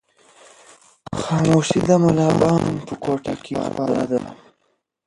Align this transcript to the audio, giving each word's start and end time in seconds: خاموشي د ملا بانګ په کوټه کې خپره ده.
خاموشي 1.21 1.79
د 1.87 1.89
ملا 2.03 2.29
بانګ 2.39 2.67
په 2.87 2.93
کوټه 3.03 3.33
کې 3.43 3.53
خپره 3.65 4.01
ده. 4.11 4.21